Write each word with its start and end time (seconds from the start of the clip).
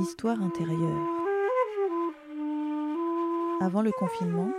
Histoire 0.00 0.40
intérieure. 0.40 1.08
Avant 3.60 3.82
le 3.82 3.90
confinement, 3.90 4.52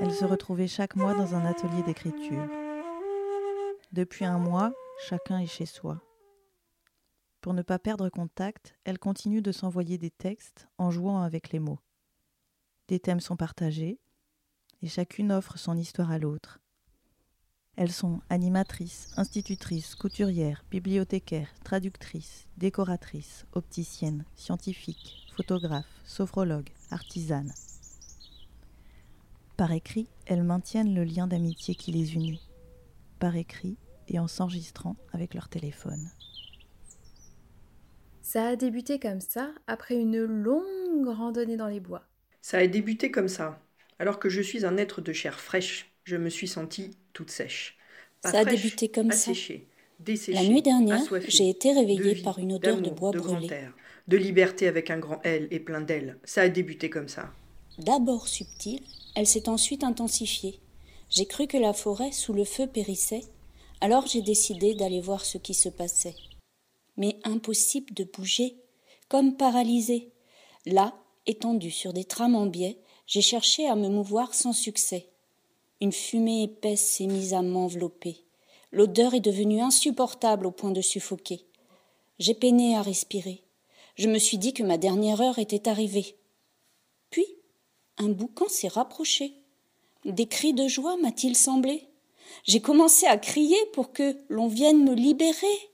elle 0.00 0.12
se 0.12 0.24
retrouvait 0.24 0.68
chaque 0.68 0.94
mois 0.94 1.14
dans 1.14 1.34
un 1.34 1.44
atelier 1.44 1.82
d'écriture. 1.82 2.48
Depuis 3.90 4.24
un 4.24 4.38
mois, 4.38 4.72
chacun 5.08 5.40
est 5.40 5.48
chez 5.48 5.66
soi. 5.66 6.00
Pour 7.40 7.54
ne 7.54 7.62
pas 7.62 7.80
perdre 7.80 8.08
contact, 8.08 8.76
elle 8.84 9.00
continue 9.00 9.42
de 9.42 9.50
s'envoyer 9.50 9.98
des 9.98 10.10
textes 10.10 10.68
en 10.78 10.92
jouant 10.92 11.22
avec 11.22 11.50
les 11.50 11.58
mots. 11.58 11.80
Des 12.86 13.00
thèmes 13.00 13.20
sont 13.20 13.36
partagés 13.36 13.98
et 14.80 14.86
chacune 14.86 15.32
offre 15.32 15.58
son 15.58 15.76
histoire 15.76 16.12
à 16.12 16.18
l'autre. 16.18 16.61
Elles 17.76 17.92
sont 17.92 18.20
animatrices, 18.28 19.12
institutrices, 19.16 19.94
couturières, 19.94 20.62
bibliothécaires, 20.70 21.54
traductrices, 21.64 22.46
décoratrices, 22.58 23.46
opticiennes, 23.54 24.24
scientifiques, 24.36 25.26
photographes, 25.34 25.86
sophrologues, 26.04 26.70
artisanes. 26.90 27.52
Par 29.56 29.72
écrit, 29.72 30.06
elles 30.26 30.42
maintiennent 30.42 30.94
le 30.94 31.04
lien 31.04 31.26
d'amitié 31.26 31.74
qui 31.74 31.92
les 31.92 32.14
unit. 32.14 32.40
Par 33.18 33.36
écrit 33.36 33.78
et 34.08 34.18
en 34.18 34.28
s'enregistrant 34.28 34.96
avec 35.12 35.32
leur 35.32 35.48
téléphone. 35.48 36.10
Ça 38.20 38.48
a 38.48 38.56
débuté 38.56 38.98
comme 38.98 39.20
ça, 39.20 39.52
après 39.66 39.94
une 39.96 40.22
longue 40.22 41.08
randonnée 41.08 41.56
dans 41.56 41.68
les 41.68 41.80
bois. 41.80 42.04
Ça 42.42 42.58
a 42.58 42.66
débuté 42.66 43.10
comme 43.10 43.28
ça. 43.28 43.60
Alors 43.98 44.18
que 44.18 44.28
je 44.28 44.40
suis 44.42 44.66
un 44.66 44.76
être 44.76 45.00
de 45.00 45.12
chair 45.12 45.40
fraîche, 45.40 45.94
je 46.04 46.16
me 46.16 46.28
suis 46.28 46.48
sentie 46.48 46.98
toute 47.12 47.30
sèche. 47.30 47.76
Pas 48.22 48.30
ça 48.32 48.38
a 48.38 48.42
fraîche, 48.42 48.62
débuté 48.62 48.88
comme 48.88 49.10
asséchée, 49.10 49.68
ça. 49.68 50.04
Desséchée, 50.04 50.42
La 50.42 50.48
nuit 50.48 50.62
dernière, 50.62 51.02
j'ai 51.28 51.48
été 51.48 51.72
réveillée 51.72 52.22
par 52.22 52.38
une 52.38 52.52
odeur 52.54 52.80
de 52.80 52.90
bois 52.90 53.10
de 53.10 53.18
brûlé. 53.18 53.48
air, 53.52 53.72
de 54.08 54.16
liberté 54.16 54.66
avec 54.66 54.90
un 54.90 54.98
grand 54.98 55.20
L 55.22 55.48
et 55.50 55.60
plein 55.60 55.80
d'ailes. 55.80 56.18
Ça 56.24 56.42
a 56.42 56.48
débuté 56.48 56.90
comme 56.90 57.08
ça. 57.08 57.32
D'abord 57.78 58.28
subtile, 58.28 58.82
elle 59.14 59.26
s'est 59.26 59.48
ensuite 59.48 59.84
intensifiée. 59.84 60.60
J'ai 61.08 61.26
cru 61.26 61.46
que 61.46 61.56
la 61.56 61.72
forêt 61.72 62.12
sous 62.12 62.32
le 62.32 62.44
feu 62.44 62.66
périssait, 62.66 63.24
alors 63.80 64.06
j'ai 64.06 64.22
décidé 64.22 64.74
d'aller 64.74 65.00
voir 65.00 65.24
ce 65.24 65.38
qui 65.38 65.54
se 65.54 65.68
passait. 65.68 66.14
Mais 66.96 67.18
impossible 67.24 67.92
de 67.94 68.04
bouger, 68.04 68.56
comme 69.08 69.36
paralysée. 69.36 70.10
Là, 70.66 70.94
étendue 71.26 71.70
sur 71.70 71.92
des 71.92 72.04
trames 72.04 72.34
en 72.34 72.46
biais, 72.46 72.78
j'ai 73.06 73.20
cherché 73.20 73.66
à 73.66 73.76
me 73.76 73.88
mouvoir 73.88 74.34
sans 74.34 74.52
succès. 74.52 75.08
Une 75.82 75.90
fumée 75.90 76.44
épaisse 76.44 76.80
s'est 76.80 77.08
mise 77.08 77.34
à 77.34 77.42
m'envelopper. 77.42 78.24
L'odeur 78.70 79.14
est 79.14 79.20
devenue 79.20 79.60
insupportable 79.60 80.46
au 80.46 80.52
point 80.52 80.70
de 80.70 80.80
suffoquer. 80.80 81.44
J'ai 82.20 82.34
peiné 82.34 82.76
à 82.76 82.82
respirer. 82.82 83.42
Je 83.96 84.08
me 84.08 84.20
suis 84.20 84.38
dit 84.38 84.54
que 84.54 84.62
ma 84.62 84.78
dernière 84.78 85.20
heure 85.20 85.40
était 85.40 85.68
arrivée. 85.68 86.14
Puis, 87.10 87.26
un 87.98 88.10
boucan 88.10 88.48
s'est 88.48 88.68
rapproché. 88.68 89.32
Des 90.04 90.28
cris 90.28 90.54
de 90.54 90.68
joie, 90.68 90.96
m'a-t-il 90.98 91.34
semblé? 91.34 91.88
J'ai 92.44 92.60
commencé 92.60 93.06
à 93.06 93.16
crier 93.16 93.58
pour 93.72 93.92
que 93.92 94.16
l'on 94.28 94.46
vienne 94.46 94.84
me 94.84 94.94
libérer. 94.94 95.72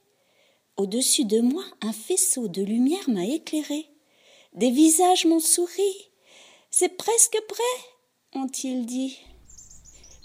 Au-dessus 0.78 1.26
de 1.26 1.42
moi, 1.42 1.64
un 1.82 1.92
faisceau 1.92 2.48
de 2.48 2.62
lumière 2.62 3.10
m'a 3.10 3.26
éclairé. 3.26 3.84
Des 4.54 4.70
visages 4.70 5.26
m'ont 5.26 5.38
souri. 5.38 6.10
C'est 6.70 6.96
presque 6.96 7.38
prêt, 7.46 7.84
ont-ils 8.32 8.86
dit. 8.86 9.18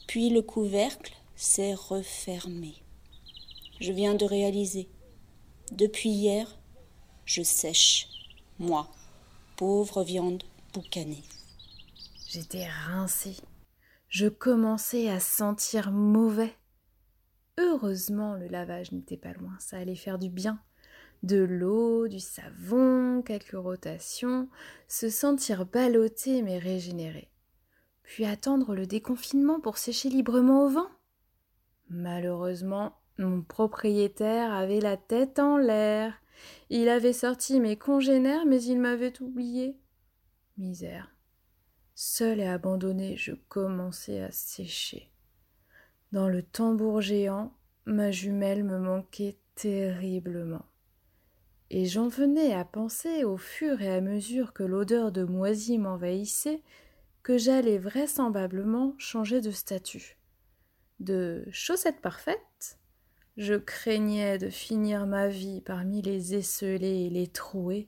Puis 0.07 0.29
le 0.29 0.41
couvercle 0.41 1.13
s'est 1.35 1.73
refermé. 1.73 2.83
Je 3.79 3.91
viens 3.91 4.15
de 4.15 4.25
réaliser. 4.25 4.89
Depuis 5.71 6.09
hier, 6.09 6.59
je 7.25 7.41
sèche, 7.41 8.07
moi, 8.59 8.87
pauvre 9.57 10.03
viande 10.03 10.43
boucanée. 10.73 11.23
J'étais 12.27 12.67
rincée. 12.67 13.37
Je 14.09 14.27
commençais 14.27 15.09
à 15.09 15.19
sentir 15.19 15.91
mauvais. 15.91 16.55
Heureusement, 17.57 18.35
le 18.35 18.47
lavage 18.47 18.91
n'était 18.91 19.17
pas 19.17 19.33
loin, 19.33 19.55
ça 19.59 19.77
allait 19.77 19.95
faire 19.95 20.19
du 20.19 20.29
bien. 20.29 20.59
De 21.23 21.37
l'eau, 21.37 22.07
du 22.07 22.19
savon, 22.19 23.21
quelques 23.21 23.55
rotations, 23.55 24.49
se 24.87 25.09
sentir 25.09 25.65
ballotté 25.65 26.41
mais 26.41 26.59
régénéré. 26.59 27.32
Puis 28.03 28.25
attendre 28.25 28.75
le 28.75 28.85
déconfinement 28.85 29.59
pour 29.59 29.77
sécher 29.77 30.09
librement 30.09 30.65
au 30.65 30.69
vent? 30.69 30.89
Malheureusement, 31.89 32.97
mon 33.17 33.41
propriétaire 33.41 34.53
avait 34.53 34.79
la 34.79 34.97
tête 34.97 35.39
en 35.39 35.57
l'air. 35.57 36.13
Il 36.69 36.89
avait 36.89 37.13
sorti 37.13 37.59
mes 37.59 37.77
congénères, 37.77 38.45
mais 38.45 38.61
il 38.63 38.79
m'avait 38.79 39.21
oublié. 39.21 39.77
Misère. 40.57 41.15
Seul 41.95 42.39
et 42.39 42.47
abandonné, 42.47 43.17
je 43.17 43.33
commençais 43.49 44.21
à 44.21 44.31
sécher. 44.31 45.11
Dans 46.11 46.27
le 46.27 46.43
tambour 46.43 47.01
géant, 47.01 47.53
ma 47.85 48.11
jumelle 48.11 48.63
me 48.63 48.79
manquait 48.79 49.37
terriblement. 49.55 50.65
Et 51.69 51.85
j'en 51.85 52.07
venais 52.07 52.53
à 52.53 52.65
penser 52.65 53.23
au 53.23 53.37
fur 53.37 53.81
et 53.81 53.93
à 53.93 54.01
mesure 54.01 54.53
que 54.53 54.63
l'odeur 54.63 55.11
de 55.11 55.23
moisi 55.23 55.77
m'envahissait 55.77 56.61
que 57.23 57.37
j'allais 57.37 57.77
vraisemblablement 57.77 58.95
changer 58.97 59.39
de 59.39 59.51
statut. 59.51 60.17
De 60.99 61.45
chaussette 61.51 62.01
parfaite, 62.01 62.77
je 63.37 63.55
craignais 63.55 64.37
de 64.37 64.49
finir 64.49 65.07
ma 65.07 65.29
vie 65.29 65.61
parmi 65.61 66.01
les 66.01 66.35
esselés 66.35 67.05
et 67.05 67.09
les 67.09 67.27
troués, 67.27 67.87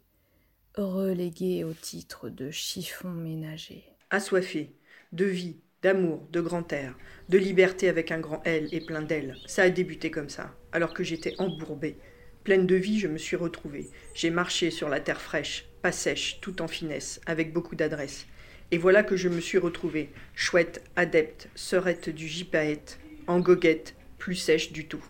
reléguée 0.75 1.65
au 1.65 1.73
titre 1.73 2.29
de 2.29 2.49
chiffon 2.49 3.09
ménager. 3.09 3.83
Assoiffée, 4.09 4.73
de 5.11 5.25
vie, 5.25 5.57
d'amour, 5.81 6.25
de 6.31 6.39
grand 6.39 6.71
air, 6.71 6.97
de 7.27 7.37
liberté 7.37 7.89
avec 7.89 8.11
un 8.11 8.19
grand 8.19 8.41
L 8.45 8.69
et 8.71 8.81
plein 8.81 9.01
d'ailes. 9.01 9.35
Ça 9.47 9.63
a 9.63 9.69
débuté 9.69 10.11
comme 10.11 10.29
ça, 10.29 10.55
alors 10.71 10.93
que 10.93 11.03
j'étais 11.03 11.35
embourbée. 11.39 11.97
Pleine 12.45 12.67
de 12.67 12.75
vie, 12.75 12.99
je 12.99 13.07
me 13.07 13.17
suis 13.17 13.35
retrouvée. 13.35 13.89
J'ai 14.13 14.29
marché 14.29 14.71
sur 14.71 14.87
la 14.87 15.01
terre 15.01 15.21
fraîche, 15.21 15.65
pas 15.81 15.91
sèche, 15.91 16.39
tout 16.39 16.61
en 16.61 16.67
finesse, 16.67 17.19
avec 17.25 17.51
beaucoup 17.51 17.75
d'adresse. 17.75 18.27
Et 18.71 18.77
voilà 18.77 19.03
que 19.03 19.15
je 19.15 19.29
me 19.29 19.41
suis 19.41 19.57
retrouvée, 19.57 20.11
chouette, 20.33 20.83
adepte, 20.95 21.49
sœurette 21.55 22.09
du 22.09 22.27
gypaète, 22.27 22.99
en 23.27 23.39
goguette, 23.39 23.95
plus 24.17 24.35
sèche 24.35 24.71
du 24.71 24.87
tout. 24.87 25.03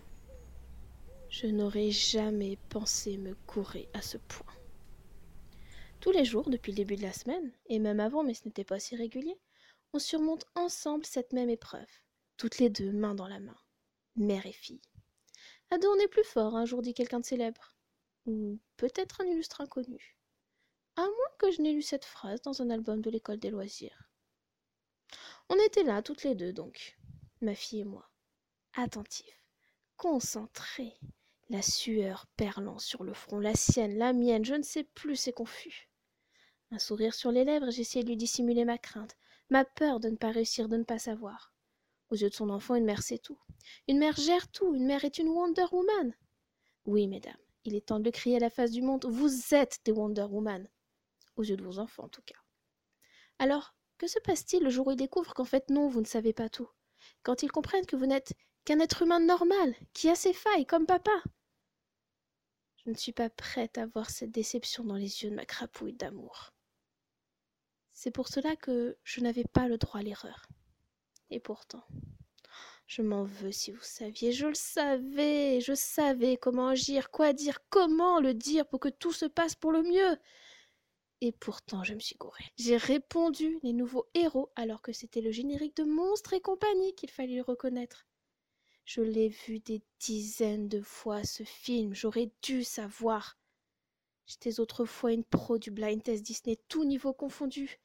Je 1.30 1.46
n'aurais 1.46 1.90
jamais 1.90 2.58
pensé 2.68 3.18
me 3.18 3.34
courir 3.46 3.86
à 3.94 4.02
ce 4.02 4.18
point. 4.18 4.54
Tous 6.00 6.12
les 6.12 6.24
jours, 6.24 6.48
depuis 6.50 6.72
le 6.72 6.76
début 6.76 6.96
de 6.96 7.02
la 7.02 7.12
semaine, 7.12 7.50
et 7.66 7.78
même 7.78 8.00
avant, 8.00 8.22
mais 8.22 8.34
ce 8.34 8.44
n'était 8.44 8.64
pas 8.64 8.78
si 8.78 8.94
régulier, 8.94 9.36
on 9.92 9.98
surmonte 9.98 10.46
ensemble 10.54 11.06
cette 11.06 11.32
même 11.32 11.50
épreuve, 11.50 11.88
toutes 12.36 12.58
les 12.58 12.70
deux, 12.70 12.92
main 12.92 13.14
dans 13.14 13.28
la 13.28 13.40
main, 13.40 13.56
mère 14.16 14.46
et 14.46 14.52
fille. 14.52 14.82
À 15.70 15.76
on 15.76 16.00
est 16.00 16.08
plus 16.08 16.24
fort, 16.24 16.54
un 16.54 16.64
jour 16.64 16.82
dit 16.82 16.94
quelqu'un 16.94 17.20
de 17.20 17.24
célèbre, 17.24 17.74
ou 18.26 18.58
peut-être 18.76 19.20
un 19.20 19.26
illustre 19.26 19.60
inconnu, 19.60 20.15
à 20.96 21.02
moins 21.02 21.36
que 21.38 21.50
je 21.50 21.62
n'ai 21.62 21.72
lu 21.72 21.82
cette 21.82 22.04
phrase 22.04 22.40
dans 22.42 22.62
un 22.62 22.70
album 22.70 23.00
de 23.02 23.10
l'école 23.10 23.38
des 23.38 23.50
loisirs. 23.50 24.10
On 25.48 25.56
était 25.66 25.84
là, 25.84 26.02
toutes 26.02 26.24
les 26.24 26.34
deux 26.34 26.52
donc, 26.52 26.98
ma 27.40 27.54
fille 27.54 27.80
et 27.80 27.84
moi, 27.84 28.10
attentifs, 28.74 29.40
concentrés, 29.96 30.98
la 31.48 31.62
sueur 31.62 32.26
perlant 32.36 32.78
sur 32.78 33.04
le 33.04 33.14
front, 33.14 33.38
la 33.38 33.54
sienne, 33.54 33.96
la 33.96 34.12
mienne, 34.12 34.44
je 34.44 34.54
ne 34.54 34.62
sais 34.62 34.84
plus, 34.84 35.16
c'est 35.16 35.32
confus. 35.32 35.88
Un 36.72 36.78
sourire 36.80 37.14
sur 37.14 37.30
les 37.30 37.44
lèvres, 37.44 37.70
j'essayais 37.70 38.02
de 38.02 38.08
lui 38.08 38.16
dissimuler 38.16 38.64
ma 38.64 38.78
crainte, 38.78 39.16
ma 39.50 39.64
peur 39.64 40.00
de 40.00 40.08
ne 40.08 40.16
pas 40.16 40.32
réussir, 40.32 40.68
de 40.68 40.76
ne 40.76 40.82
pas 40.82 40.98
savoir. 40.98 41.52
Aux 42.10 42.16
yeux 42.16 42.30
de 42.30 42.34
son 42.34 42.50
enfant, 42.50 42.74
une 42.74 42.84
mère 42.84 43.02
sait 43.02 43.18
tout. 43.18 43.38
Une 43.86 43.98
mère 43.98 44.16
gère 44.16 44.50
tout, 44.50 44.74
une 44.74 44.86
mère 44.86 45.04
est 45.04 45.18
une 45.18 45.28
Wonder 45.28 45.66
Woman. 45.70 46.14
Oui, 46.84 47.06
mesdames, 47.06 47.36
il 47.64 47.74
est 47.74 47.86
temps 47.86 48.00
de 48.00 48.04
le 48.04 48.10
crier 48.10 48.36
à 48.36 48.40
la 48.40 48.50
face 48.50 48.72
du 48.72 48.82
monde, 48.82 49.04
vous 49.04 49.54
êtes 49.54 49.80
des 49.84 49.92
Wonder 49.92 50.26
Woman. 50.28 50.68
Aux 51.36 51.42
yeux 51.42 51.56
de 51.56 51.64
vos 51.64 51.78
enfants, 51.78 52.04
en 52.04 52.08
tout 52.08 52.22
cas. 52.22 52.38
Alors, 53.38 53.74
que 53.98 54.06
se 54.06 54.18
passe-t-il 54.18 54.62
le 54.62 54.70
jour 54.70 54.86
où 54.86 54.90
ils 54.92 54.96
découvrent 54.96 55.34
qu'en 55.34 55.44
fait, 55.44 55.70
non, 55.70 55.88
vous 55.88 56.00
ne 56.00 56.06
savez 56.06 56.32
pas 56.32 56.48
tout? 56.48 56.68
Quand 57.22 57.42
ils 57.42 57.52
comprennent 57.52 57.86
que 57.86 57.96
vous 57.96 58.06
n'êtes 58.06 58.34
qu'un 58.64 58.80
être 58.80 59.02
humain 59.02 59.20
normal, 59.20 59.74
qui 59.92 60.08
a 60.08 60.14
ses 60.14 60.32
failles, 60.32 60.66
comme 60.66 60.86
papa? 60.86 61.22
Je 62.84 62.90
ne 62.90 62.96
suis 62.96 63.12
pas 63.12 63.30
prête 63.30 63.78
à 63.78 63.86
voir 63.86 64.10
cette 64.10 64.30
déception 64.30 64.84
dans 64.84 64.96
les 64.96 65.22
yeux 65.22 65.30
de 65.30 65.34
ma 65.34 65.44
crapouille 65.44 65.92
d'amour. 65.92 66.52
C'est 67.92 68.10
pour 68.10 68.28
cela 68.28 68.56
que 68.56 68.98
je 69.04 69.20
n'avais 69.20 69.44
pas 69.44 69.68
le 69.68 69.78
droit 69.78 70.00
à 70.00 70.02
l'erreur. 70.02 70.46
Et 71.30 71.40
pourtant, 71.40 71.84
je 72.86 73.02
m'en 73.02 73.24
veux 73.24 73.50
si 73.50 73.72
vous 73.72 73.82
saviez, 73.82 74.32
je 74.32 74.46
le 74.46 74.54
savais, 74.54 75.60
je 75.60 75.74
savais 75.74 76.36
comment 76.36 76.68
agir, 76.68 77.10
quoi 77.10 77.32
dire, 77.32 77.58
comment 77.70 78.20
le 78.20 78.34
dire 78.34 78.68
pour 78.68 78.80
que 78.80 78.88
tout 78.88 79.12
se 79.12 79.26
passe 79.26 79.56
pour 79.56 79.72
le 79.72 79.82
mieux. 79.82 80.18
Et 81.20 81.32
pourtant, 81.32 81.82
je 81.82 81.94
me 81.94 82.00
suis 82.00 82.16
gourée. 82.16 82.44
J'ai 82.58 82.76
répondu 82.76 83.58
les 83.62 83.72
nouveaux 83.72 84.06
héros 84.14 84.50
alors 84.54 84.82
que 84.82 84.92
c'était 84.92 85.22
le 85.22 85.30
générique 85.30 85.76
de 85.76 85.84
Monstres 85.84 86.34
et 86.34 86.40
compagnie 86.40 86.94
qu'il 86.94 87.10
fallait 87.10 87.40
reconnaître. 87.40 88.06
Je 88.84 89.00
l'ai 89.00 89.28
vu 89.28 89.58
des 89.58 89.82
dizaines 89.98 90.68
de 90.68 90.80
fois 90.80 91.24
ce 91.24 91.42
film, 91.42 91.94
j'aurais 91.94 92.30
dû 92.42 92.62
savoir. 92.62 93.36
J'étais 94.26 94.60
autrefois 94.60 95.12
une 95.12 95.24
pro 95.24 95.58
du 95.58 95.70
blind 95.70 96.02
test 96.02 96.22
Disney, 96.22 96.56
tout 96.68 96.84
niveau 96.84 97.12
confondu. 97.12 97.80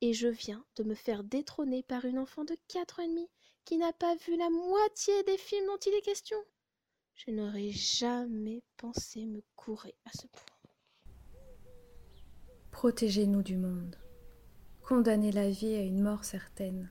Et 0.00 0.12
je 0.12 0.28
viens 0.28 0.64
de 0.76 0.84
me 0.84 0.94
faire 0.94 1.24
détrôner 1.24 1.82
par 1.82 2.04
une 2.04 2.18
enfant 2.18 2.44
de 2.44 2.56
quatre 2.68 3.00
ans 3.00 3.04
et 3.04 3.08
demi 3.08 3.28
qui 3.64 3.78
n'a 3.78 3.92
pas 3.92 4.14
vu 4.14 4.36
la 4.36 4.48
moitié 4.48 5.22
des 5.24 5.38
films 5.38 5.66
dont 5.66 5.78
il 5.78 5.94
est 5.94 6.02
question. 6.02 6.38
Je 7.14 7.30
n'aurais 7.30 7.70
jamais 7.70 8.62
pensé 8.76 9.26
me 9.26 9.42
courir 9.56 9.94
à 10.04 10.10
ce 10.12 10.26
point. 10.26 10.55
Protégez-nous 12.86 13.42
du 13.42 13.56
monde. 13.56 13.96
Condamnez 14.84 15.32
la 15.32 15.50
vie 15.50 15.74
à 15.74 15.80
une 15.80 16.00
mort 16.00 16.24
certaine, 16.24 16.88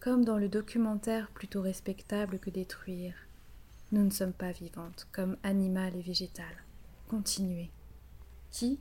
comme 0.00 0.24
dans 0.24 0.38
le 0.38 0.48
documentaire 0.48 1.30
plutôt 1.30 1.60
respectable 1.60 2.38
que 2.38 2.48
détruire. 2.48 3.12
Nous 3.92 4.02
ne 4.02 4.08
sommes 4.08 4.32
pas 4.32 4.52
vivantes, 4.52 5.06
comme 5.12 5.36
animales 5.42 5.94
et 5.94 6.00
végétales. 6.00 6.64
Continuez. 7.08 7.70
Qui? 8.50 8.80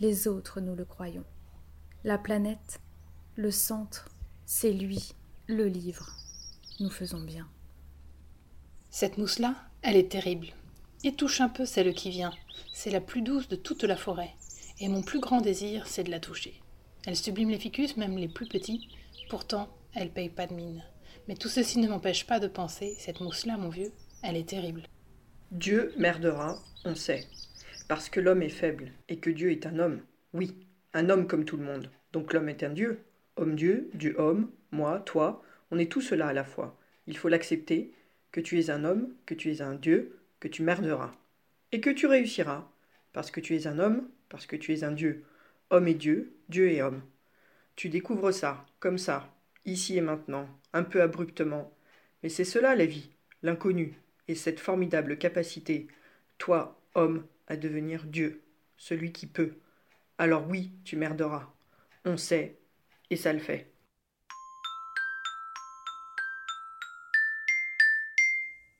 Les 0.00 0.26
autres, 0.26 0.60
nous 0.60 0.74
le 0.74 0.84
croyons. 0.84 1.24
La 2.02 2.18
planète, 2.18 2.80
le 3.36 3.52
centre, 3.52 4.08
c'est 4.44 4.72
lui, 4.72 5.14
le 5.46 5.68
livre. 5.68 6.16
Nous 6.80 6.90
faisons 6.90 7.22
bien. 7.22 7.48
Cette 8.90 9.16
mousse-là, 9.16 9.54
elle 9.82 9.96
est 9.96 10.10
terrible. 10.10 10.48
Et 11.04 11.14
touche 11.14 11.40
un 11.40 11.48
peu 11.48 11.66
celle 11.66 11.94
qui 11.94 12.10
vient. 12.10 12.32
C'est 12.74 12.90
la 12.90 13.00
plus 13.00 13.22
douce 13.22 13.46
de 13.46 13.54
toute 13.54 13.84
la 13.84 13.96
forêt. 13.96 14.34
Et 14.82 14.88
mon 14.88 15.00
plus 15.00 15.20
grand 15.20 15.40
désir, 15.40 15.86
c'est 15.86 16.02
de 16.02 16.10
la 16.10 16.18
toucher. 16.18 16.60
Elle 17.06 17.14
sublime 17.14 17.50
les 17.50 17.58
ficus, 17.60 17.96
même 17.96 18.18
les 18.18 18.26
plus 18.26 18.48
petits. 18.48 18.88
Pourtant, 19.30 19.68
elle 19.94 20.10
paye 20.10 20.28
pas 20.28 20.48
de 20.48 20.54
mine. 20.54 20.82
Mais 21.28 21.36
tout 21.36 21.48
ceci 21.48 21.78
ne 21.78 21.86
m'empêche 21.86 22.26
pas 22.26 22.40
de 22.40 22.48
penser, 22.48 22.96
cette 22.98 23.20
mousse-là, 23.20 23.56
mon 23.56 23.68
vieux, 23.68 23.92
elle 24.24 24.36
est 24.36 24.48
terrible. 24.48 24.82
Dieu 25.52 25.92
merdera, 25.98 26.58
on 26.84 26.96
sait. 26.96 27.28
Parce 27.86 28.08
que 28.08 28.18
l'homme 28.18 28.42
est 28.42 28.48
faible 28.48 28.90
et 29.08 29.18
que 29.18 29.30
Dieu 29.30 29.52
est 29.52 29.66
un 29.66 29.78
homme. 29.78 30.00
Oui, 30.32 30.56
un 30.94 31.10
homme 31.10 31.28
comme 31.28 31.44
tout 31.44 31.56
le 31.56 31.64
monde. 31.64 31.88
Donc 32.12 32.32
l'homme 32.32 32.48
est 32.48 32.64
un 32.64 32.70
Dieu. 32.70 33.04
Homme-Dieu, 33.36 33.88
Dieu-homme, 33.94 34.50
moi, 34.72 34.98
toi, 35.06 35.44
on 35.70 35.78
est 35.78 35.92
tout 35.92 36.00
cela 36.00 36.26
à 36.26 36.32
la 36.32 36.44
fois. 36.44 36.76
Il 37.06 37.16
faut 37.16 37.28
l'accepter, 37.28 37.92
que 38.32 38.40
tu 38.40 38.58
es 38.58 38.68
un 38.68 38.82
homme, 38.82 39.14
que 39.26 39.34
tu 39.34 39.52
es 39.52 39.62
un 39.62 39.76
Dieu, 39.76 40.18
que 40.40 40.48
tu 40.48 40.64
merderas. 40.64 41.12
Et 41.70 41.80
que 41.80 41.90
tu 41.90 42.06
réussiras, 42.08 42.68
parce 43.12 43.30
que 43.30 43.40
tu 43.40 43.54
es 43.54 43.68
un 43.68 43.78
homme, 43.78 44.08
parce 44.32 44.46
que 44.46 44.56
tu 44.56 44.72
es 44.72 44.82
un 44.82 44.92
Dieu. 44.92 45.24
Homme 45.68 45.88
et 45.88 45.94
Dieu, 45.94 46.34
Dieu 46.48 46.70
et 46.70 46.80
homme. 46.80 47.02
Tu 47.76 47.90
découvres 47.90 48.32
ça, 48.32 48.64
comme 48.80 48.96
ça, 48.96 49.30
ici 49.66 49.98
et 49.98 50.00
maintenant, 50.00 50.48
un 50.72 50.84
peu 50.84 51.02
abruptement. 51.02 51.70
Mais 52.22 52.30
c'est 52.30 52.44
cela 52.44 52.74
la 52.74 52.86
vie, 52.86 53.10
l'inconnu, 53.42 54.00
et 54.28 54.34
cette 54.34 54.58
formidable 54.58 55.18
capacité, 55.18 55.86
toi, 56.38 56.80
homme, 56.94 57.26
à 57.46 57.56
devenir 57.56 58.04
Dieu, 58.04 58.42
celui 58.78 59.12
qui 59.12 59.26
peut. 59.26 59.52
Alors 60.16 60.48
oui, 60.48 60.72
tu 60.84 60.96
merderas. 60.96 61.52
On 62.06 62.16
sait, 62.16 62.56
et 63.10 63.16
ça 63.16 63.34
le 63.34 63.38
fait. 63.38 63.71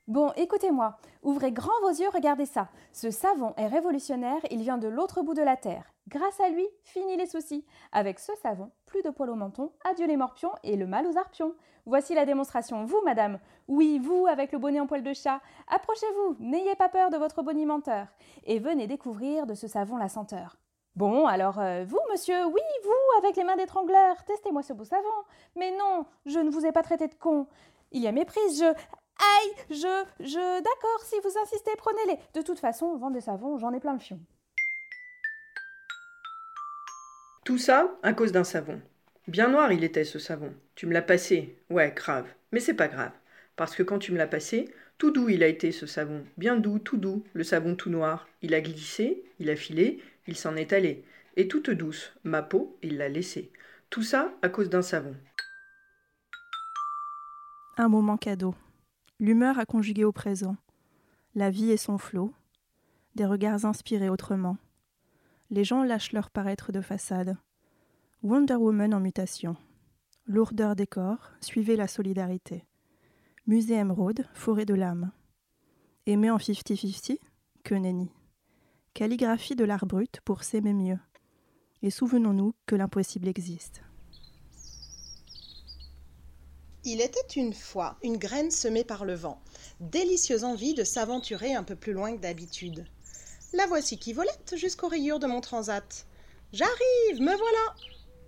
Bon, 0.09 0.33
écoutez-moi, 0.35 0.97
ouvrez 1.23 1.53
grand 1.53 1.81
vos 1.81 1.91
yeux, 1.91 2.09
regardez 2.13 2.45
ça. 2.45 2.69
Ce 2.93 3.13
savon 3.13 3.55
est 3.57 3.69
révolutionnaire, 3.69 4.41
il 4.51 4.61
vient 4.61 4.77
de 4.77 4.89
l'autre 4.89 5.23
bout 5.23 5.35
de 5.35 5.43
la 5.43 5.57
Terre. 5.57 5.95
Grâce 6.09 6.41
à 6.41 6.49
lui, 6.49 6.67
fini 6.83 7.17
les 7.17 7.27
soucis. 7.27 7.65
Avec 7.93 8.19
ce 8.19 8.33
savon, 8.43 8.73
plus 8.85 9.03
de 9.03 9.11
poils 9.11 9.31
au 9.31 9.37
menton, 9.37 9.71
adieu 9.85 10.09
les 10.09 10.17
morpions 10.17 10.51
et 10.65 10.75
le 10.75 10.89
mal 10.89 11.07
aux 11.07 11.17
arpions. 11.17 11.55
Voici 11.87 12.15
la 12.15 12.27
démonstration, 12.27 12.85
vous, 12.85 13.01
madame. 13.05 13.39
Oui, 13.69 14.01
vous, 14.01 14.27
avec 14.27 14.51
le 14.51 14.59
bonnet 14.59 14.81
en 14.81 14.89
poil 14.89 15.05
de 15.05 15.13
chat. 15.13 15.41
Approchez-vous, 15.69 16.37
n'ayez 16.41 16.75
pas 16.75 16.89
peur 16.89 17.11
de 17.11 17.17
votre 17.17 17.43
bonimenteur. 17.43 18.09
Et 18.43 18.59
venez 18.59 18.89
découvrir 18.89 19.47
de 19.47 19.55
ce 19.55 19.69
savon 19.69 19.99
la 19.99 20.09
senteur. 20.09 20.57
Bon, 20.97 21.27
alors, 21.27 21.61
euh, 21.61 21.85
vous, 21.87 22.01
monsieur, 22.11 22.45
oui, 22.45 22.61
vous, 22.83 23.19
avec 23.19 23.37
les 23.37 23.45
mains 23.45 23.57
d'étrangleur, 23.57 24.25
testez-moi 24.25 24.63
ce 24.65 24.73
beau 24.73 24.85
savon. 24.85 25.09
Mais 25.55 25.71
non, 25.71 26.07
je 26.27 26.41
ne 26.41 26.51
vous 26.51 26.67
ai 26.67 26.73
pas 26.73 26.83
traité 26.83 27.07
de 27.07 27.15
con. 27.15 27.47
Il 27.93 28.03
y 28.03 28.09
a 28.09 28.13
méprise, 28.13 28.59
je. 28.59 28.75
Aïe, 29.19 29.53
je, 29.71 30.05
je, 30.21 30.63
d'accord, 30.63 31.01
si 31.05 31.17
vous 31.23 31.39
insistez, 31.39 31.73
prenez-les. 31.77 32.19
De 32.35 32.45
toute 32.45 32.59
façon, 32.59 32.97
vendre 32.97 33.15
des 33.15 33.21
savons, 33.21 33.59
j'en 33.59 33.73
ai 33.73 33.81
plein 33.81 33.93
le 33.93 33.99
fion. 33.99 34.21
Tout 37.45 37.59
ça 37.59 37.99
à 38.03 38.13
cause 38.13 38.31
d'un 38.31 38.45
savon. 38.45 38.81
Bien 39.27 39.49
noir 39.49 39.73
il 39.73 39.83
était 39.83 40.05
ce 40.05 40.21
savon. 40.21 40.55
Tu 40.77 40.87
me 40.87 40.93
l'as 40.93 41.03
passé. 41.03 41.57
Ouais, 41.71 41.93
grave. 41.95 42.29
Mais 42.53 42.61
c'est 42.61 42.75
pas 42.75 42.87
grave. 42.87 43.13
Parce 43.57 43.75
que 43.75 43.83
quand 43.83 43.99
tu 43.99 44.13
me 44.13 44.19
l'as 44.19 44.29
passé, 44.29 44.73
tout 44.97 45.11
doux 45.11 45.29
il 45.29 45.43
a 45.43 45.49
été 45.49 45.73
ce 45.73 45.87
savon. 45.87 46.25
Bien 46.37 46.57
doux, 46.57 46.79
tout 46.79 46.97
doux. 46.97 47.25
Le 47.33 47.43
savon 47.43 47.75
tout 47.75 47.91
noir. 47.91 48.29
Il 48.43 48.55
a 48.55 48.61
glissé, 48.61 49.25
il 49.41 49.51
a 49.51 49.57
filé, 49.57 50.01
il 50.29 50.37
s'en 50.37 50.55
est 50.55 50.73
allé. 50.73 51.05
Et 51.37 51.49
toute 51.49 51.71
douce, 51.71 52.13
ma 52.23 52.43
peau, 52.43 52.79
il 52.83 52.97
l'a 52.97 53.09
laissée. 53.09 53.51
Tout 53.91 54.03
ça 54.03 54.33
à 54.43 54.49
cause 54.49 54.71
d'un 54.71 54.83
savon. 54.83 55.17
Un 57.77 57.89
moment 57.89 58.17
cadeau. 58.17 58.55
L'humeur 59.19 59.59
a 59.59 59.67
conjugué 59.67 60.05
au 60.05 60.13
présent. 60.13 60.57
La 61.35 61.51
vie 61.51 61.71
et 61.71 61.77
son 61.77 61.99
flot. 61.99 62.33
Des 63.15 63.27
regards 63.27 63.65
inspirés 63.65 64.09
autrement. 64.09 64.57
Les 65.51 65.65
gens 65.65 65.83
lâchent 65.83 66.13
leur 66.13 66.31
paraître 66.31 66.73
de 66.73 66.81
façade. 66.81 67.37
Wonder 68.23 68.55
Woman 68.55 68.95
en 68.95 69.01
mutation. 69.01 69.57
Lourdeur 70.27 70.77
des 70.77 70.87
corps, 70.87 71.33
suivez 71.41 71.77
la 71.77 71.89
solidarité. 71.89 72.65
Musée 73.47 73.75
émeraude, 73.75 74.25
forêt 74.35 74.65
de 74.65 74.75
l'âme. 74.75 75.11
Aimer 76.07 76.31
en 76.31 76.39
50-50 76.39 77.19
Que 77.65 77.75
nenni. 77.75 78.11
Calligraphie 78.95 79.57
de 79.57 79.65
l'art 79.65 79.87
brut 79.87 80.21
pour 80.25 80.45
s'aimer 80.45 80.75
mieux. 80.75 80.99
Et 81.83 81.91
souvenons-nous 81.91 82.55
que 82.67 82.77
l'impossible 82.77 83.29
existe. 83.29 83.83
Il 86.85 87.01
était 87.01 87.21
une 87.37 87.55
fois 87.55 87.97
une 88.03 88.17
graine 88.17 88.51
semée 88.51 88.83
par 88.83 89.05
le 89.05 89.15
vent, 89.15 89.41
délicieuse 89.79 90.43
envie 90.43 90.75
de 90.75 90.83
s'aventurer 90.83 91.55
un 91.55 91.63
peu 91.63 91.77
plus 91.77 91.93
loin 91.93 92.17
que 92.17 92.21
d'habitude. 92.21 92.85
La 93.53 93.67
voici 93.67 93.99
qui 93.99 94.13
volette 94.13 94.55
jusqu'aux 94.57 94.89
rayures 94.89 95.21
de 95.21 95.29
mon 95.29 95.41
transat. 95.41 96.07
J'arrive, 96.53 97.21
me 97.21 97.37
voilà. 97.37 97.75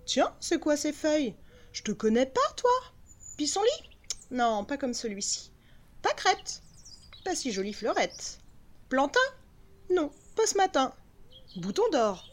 Tiens, 0.05 0.33
c'est 0.39 0.59
quoi 0.59 0.77
ces 0.77 0.93
feuilles? 0.93 1.35
Je 1.73 1.83
te 1.83 1.91
connais 1.91 2.25
pas, 2.25 2.53
toi 2.55 2.71
Pissenlit? 3.35 3.69
Non, 4.31 4.63
pas 4.63 4.77
comme 4.77 4.93
celui-ci. 4.93 5.51
Pâquerette 6.01 6.61
Pas 7.25 7.35
si 7.35 7.51
jolie 7.51 7.73
fleurette. 7.73 8.39
Plantain? 8.87 9.19
Non, 9.89 10.11
pas 10.37 10.47
ce 10.47 10.55
matin. 10.55 10.93
Bouton 11.57 11.89
d'or? 11.91 12.23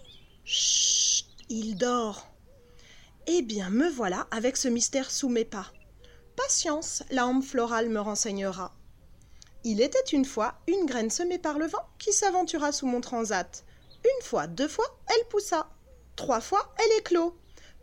Chut, 0.45 1.26
il 1.49 1.75
dort. 1.75 2.29
Eh 3.26 3.43
bien, 3.43 3.71
me 3.71 3.88
voilà 3.88 4.29
avec 4.31 4.57
ce 4.57 4.69
mystère 4.69 5.11
sous 5.11 5.29
mes 5.29 5.45
pas. 5.45 5.73
Patience, 6.37 7.03
la 7.11 7.27
hampe 7.27 7.45
florale 7.45 7.89
me 7.89 8.01
renseignera. 8.01 8.75
Il 9.65 9.81
était 9.81 9.99
une 10.12 10.25
fois 10.25 10.55
une 10.67 10.87
graine 10.87 11.11
semée 11.11 11.39
par 11.39 11.59
le 11.59 11.67
vent 11.67 11.87
qui 11.99 12.12
s'aventura 12.12 12.73
sous 12.73 12.87
mon 12.87 13.01
transat. 13.01 13.65
Une 14.05 14.25
fois, 14.25 14.47
deux 14.47 14.69
fois, 14.69 14.99
elle 15.07 15.29
poussa. 15.29 15.69
Trois 16.17 16.41
fois, 16.41 16.75
elle 16.79 16.99
éclot. 16.99 17.37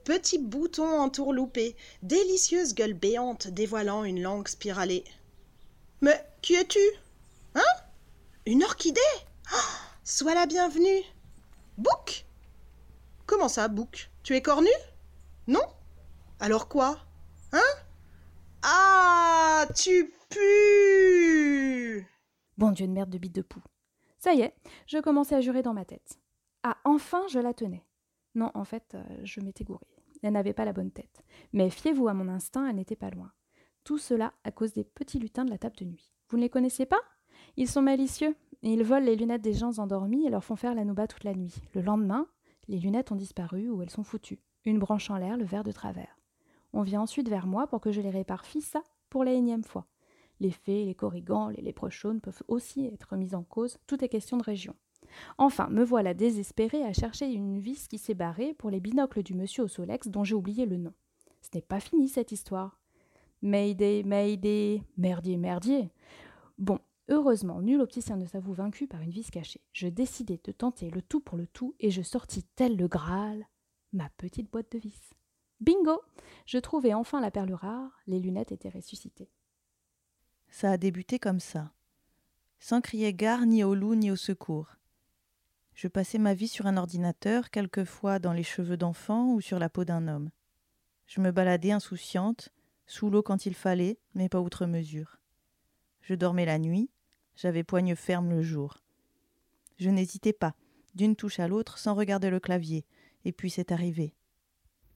Petit 0.03 0.39
bouton 0.39 0.99
entourloupé, 0.99 1.75
délicieuse 2.01 2.73
gueule 2.73 2.93
béante 2.93 3.47
dévoilant 3.47 4.03
une 4.03 4.21
langue 4.21 4.47
spiralée. 4.47 5.03
Mais 6.01 6.25
qui 6.41 6.55
es-tu? 6.55 6.79
Hein? 7.55 7.61
Une 8.45 8.63
orchidée? 8.63 8.99
Oh, 9.53 9.57
Sois 10.03 10.33
la 10.33 10.45
bienvenue. 10.45 11.03
Bouc 11.77 12.25
Comment 13.25 13.47
ça, 13.47 13.67
Bouc? 13.67 14.09
Tu 14.23 14.35
es 14.35 14.41
cornu? 14.41 14.69
Non? 15.47 15.65
Alors 16.39 16.67
quoi? 16.67 16.99
Hein? 17.51 17.61
Ah, 18.63 19.65
tu 19.75 20.13
pues 20.29 22.05
Bon 22.57 22.71
Dieu 22.71 22.87
de 22.87 22.91
merde 22.91 23.09
de 23.09 23.17
bite 23.17 23.35
de 23.35 23.41
poux. 23.41 23.63
Ça 24.17 24.33
y 24.33 24.41
est, 24.41 24.53
je 24.85 24.97
commençais 24.97 25.35
à 25.35 25.41
jurer 25.41 25.61
dans 25.61 25.73
ma 25.73 25.85
tête. 25.85 26.19
Ah, 26.63 26.77
enfin, 26.83 27.23
je 27.29 27.39
la 27.39 27.53
tenais. 27.53 27.85
Non, 28.35 28.51
en 28.53 28.65
fait, 28.65 28.95
euh, 28.95 29.03
je 29.23 29.39
m'étais 29.39 29.63
gourée. 29.63 29.87
Elle 30.21 30.33
n'avait 30.33 30.53
pas 30.53 30.65
la 30.65 30.73
bonne 30.73 30.91
tête. 30.91 31.23
Mais 31.53 31.69
fiez-vous 31.69 32.09
à 32.09 32.13
mon 32.13 32.27
instinct, 32.27 32.67
elle 32.67 32.75
n'était 32.75 32.97
pas 32.97 33.09
loin. 33.09 33.31
Tout 33.85 33.97
cela 33.97 34.33
à 34.43 34.51
cause 34.51 34.73
des 34.73 34.83
petits 34.83 35.19
lutins 35.19 35.45
de 35.45 35.49
la 35.49 35.57
table 35.57 35.77
de 35.77 35.85
nuit. 35.85 36.11
Vous 36.27 36.37
ne 36.37 36.41
les 36.41 36.49
connaissez 36.49 36.85
pas? 36.85 36.99
Ils 37.55 37.69
sont 37.69 37.81
malicieux. 37.81 38.35
Ils 38.61 38.83
volent 38.83 39.05
les 39.05 39.15
lunettes 39.15 39.41
des 39.41 39.53
gens 39.53 39.79
endormis 39.79 40.25
et 40.25 40.29
leur 40.29 40.43
font 40.43 40.57
faire 40.57 40.75
la 40.75 40.83
nouba 40.83 41.07
toute 41.07 41.23
la 41.23 41.33
nuit. 41.33 41.55
Le 41.73 41.81
lendemain, 41.81 42.27
les 42.67 42.77
lunettes 42.77 43.13
ont 43.13 43.15
disparu 43.15 43.69
ou 43.69 43.81
elles 43.81 43.89
sont 43.89 44.03
foutues. 44.03 44.43
Une 44.65 44.79
branche 44.79 45.09
en 45.09 45.17
l'air, 45.17 45.37
le 45.37 45.45
verre 45.45 45.63
de 45.63 45.71
travers. 45.71 46.18
On 46.73 46.83
vient 46.83 47.01
ensuite 47.01 47.29
vers 47.29 47.47
moi 47.47 47.67
pour 47.67 47.81
que 47.81 47.91
je 47.91 48.01
les 48.01 48.09
répare 48.09 48.45
ça 48.45 48.83
pour 49.09 49.23
la 49.23 49.33
énième 49.33 49.63
fois. 49.63 49.85
Les 50.39 50.51
fées, 50.51 50.85
les 50.85 50.95
corrigans, 50.95 51.49
les 51.49 51.61
léprechaunes 51.61 52.21
peuvent 52.21 52.43
aussi 52.47 52.85
être 52.85 53.15
mis 53.15 53.35
en 53.35 53.43
cause, 53.43 53.77
tout 53.87 54.03
est 54.03 54.09
question 54.09 54.37
de 54.37 54.43
région. 54.43 54.75
Enfin, 55.37 55.67
me 55.69 55.83
voilà 55.83 56.13
désespérée 56.13 56.83
à 56.83 56.93
chercher 56.93 57.31
une 57.31 57.59
vis 57.59 57.87
qui 57.87 57.97
s'est 57.97 58.13
barrée 58.13 58.53
pour 58.53 58.69
les 58.69 58.79
binocles 58.79 59.23
du 59.23 59.33
monsieur 59.33 59.63
au 59.63 59.67
Solex 59.67 60.07
dont 60.07 60.23
j'ai 60.23 60.35
oublié 60.35 60.65
le 60.65 60.77
nom. 60.77 60.93
Ce 61.41 61.49
n'est 61.55 61.61
pas 61.61 61.79
fini 61.79 62.07
cette 62.07 62.31
histoire. 62.31 62.79
Mayday, 63.41 64.03
Mayday, 64.03 64.83
merdier, 64.97 65.37
merdier. 65.37 65.91
Bon, 66.57 66.79
Heureusement, 67.11 67.59
nul 67.59 67.81
opticien 67.81 68.17
ne 68.17 68.27
s'avoue 68.27 68.53
vaincu 68.53 68.85
par 68.85 69.01
une 69.01 69.09
vis 69.09 69.31
cachée. 69.31 69.61
Je 69.73 69.87
décidai 69.87 70.39
de 70.43 70.51
tenter 70.51 70.91
le 70.91 71.01
tout 71.01 71.19
pour 71.19 71.39
le 71.39 71.47
tout 71.47 71.73
et 71.79 71.89
je 71.89 72.03
sortis 72.03 72.43
tel 72.55 72.77
le 72.77 72.87
Graal 72.87 73.47
ma 73.93 74.09
petite 74.17 74.51
boîte 74.51 74.71
de 74.71 74.77
vis. 74.77 75.09
Bingo 75.61 76.01
Je 76.45 76.57
trouvai 76.57 76.93
enfin 76.93 77.19
la 77.19 77.31
perle 77.31 77.53
rare, 77.53 77.91
les 78.07 78.19
lunettes 78.19 78.51
étaient 78.53 78.69
ressuscitées. 78.69 79.29
Ça 80.49 80.71
a 80.71 80.77
débuté 80.77 81.19
comme 81.19 81.41
ça, 81.41 81.71
sans 82.59 82.81
crier 82.81 83.13
gare 83.13 83.45
ni 83.45 83.63
au 83.63 83.75
loup 83.75 83.95
ni 83.95 84.09
au 84.09 84.15
secours. 84.15 84.77
Je 85.73 85.87
passais 85.87 86.17
ma 86.17 86.33
vie 86.33 86.47
sur 86.47 86.65
un 86.65 86.77
ordinateur, 86.77 87.51
quelquefois 87.51 88.19
dans 88.19 88.33
les 88.33 88.43
cheveux 88.43 88.77
d'enfant 88.77 89.33
ou 89.33 89.41
sur 89.41 89.59
la 89.59 89.69
peau 89.69 89.85
d'un 89.85 90.07
homme. 90.07 90.29
Je 91.07 91.21
me 91.21 91.31
baladais 91.31 91.71
insouciante, 91.71 92.49
sous 92.85 93.09
l'eau 93.09 93.21
quand 93.21 93.45
il 93.45 93.53
fallait, 93.53 93.99
mais 94.13 94.29
pas 94.29 94.39
outre 94.39 94.65
mesure. 94.65 95.19
Je 96.01 96.15
dormais 96.15 96.45
la 96.45 96.57
nuit, 96.57 96.89
j'avais 97.35 97.63
poigne 97.63 97.95
ferme 97.95 98.29
le 98.29 98.41
jour. 98.41 98.77
Je 99.77 99.89
n'hésitais 99.89 100.33
pas, 100.33 100.55
d'une 100.95 101.15
touche 101.15 101.39
à 101.39 101.47
l'autre, 101.47 101.77
sans 101.77 101.95
regarder 101.95 102.29
le 102.29 102.39
clavier, 102.39 102.85
et 103.25 103.31
puis 103.31 103.49
c'est 103.49 103.71
arrivé. 103.71 104.13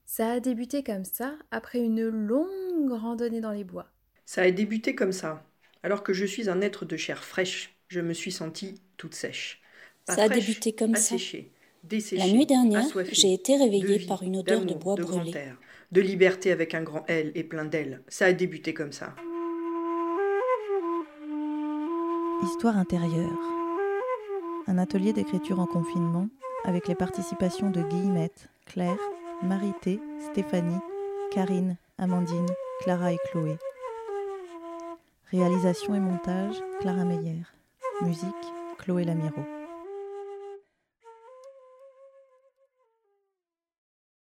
Ça 0.04 0.32
a 0.32 0.40
débuté 0.40 0.82
comme 0.82 1.04
ça, 1.04 1.34
après 1.50 1.78
une 1.78 2.02
longue 2.02 2.92
randonnée 2.92 3.40
dans 3.40 3.52
les 3.52 3.64
bois. 3.64 3.86
Ça 4.26 4.42
a 4.42 4.50
débuté 4.50 4.94
comme 4.94 5.12
ça. 5.12 5.44
Alors 5.82 6.02
que 6.02 6.12
je 6.12 6.24
suis 6.24 6.48
un 6.48 6.60
être 6.60 6.84
de 6.84 6.96
chair 6.96 7.24
fraîche, 7.24 7.74
je 7.88 8.00
me 8.00 8.12
suis 8.12 8.32
sentie 8.32 8.80
toute 8.96 9.14
sèche. 9.14 9.60
Pas 10.06 10.16
ça 10.16 10.22
a 10.24 10.28
débuté 10.28 10.72
comme 10.72 10.94
ça. 10.94 11.16
La 12.12 12.28
nuit 12.28 12.46
dernière, 12.46 12.84
j'ai 13.12 13.34
été 13.34 13.56
réveillée 13.56 14.06
par 14.06 14.22
une 14.22 14.36
odeur 14.38 14.64
de 14.64 14.74
bois 14.74 14.94
brûlé. 14.94 15.32
de 15.92 16.00
liberté 16.00 16.50
avec 16.52 16.74
un 16.74 16.82
grand 16.82 17.04
L 17.08 17.32
et 17.34 17.44
plein 17.44 17.64
d'ailes. 17.64 18.02
Ça 18.08 18.26
a 18.26 18.32
débuté 18.32 18.72
comme 18.72 18.92
ça. 18.92 19.14
Histoire 22.42 22.76
intérieure. 22.78 23.38
Un 24.66 24.78
atelier 24.78 25.12
d'écriture 25.12 25.60
en 25.60 25.66
confinement 25.66 26.28
avec 26.64 26.88
les 26.88 26.94
participations 26.94 27.70
de 27.70 27.82
Guillemette, 27.82 28.48
Claire, 28.66 28.98
Marité, 29.42 30.00
Stéphanie, 30.30 30.80
Karine, 31.32 31.76
Amandine, 31.98 32.48
Clara 32.82 33.12
et 33.12 33.18
Chloé. 33.30 33.58
Réalisation 35.30 35.94
et 35.94 36.00
montage, 36.00 36.56
Clara 36.80 37.04
Meyer. 37.04 37.42
Musique, 38.02 38.28
Chloé 38.78 39.04
Lamiro. 39.04 39.53